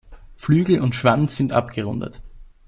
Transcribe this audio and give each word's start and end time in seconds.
Flügel 0.35 0.81
und 0.81 0.95
Schwanz 0.95 1.35
sind 1.35 1.53
abgerundet. 1.53 2.23